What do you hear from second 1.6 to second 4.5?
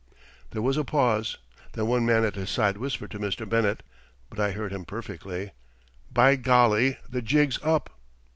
then one man at his side whispered to Mr. Bennett (but I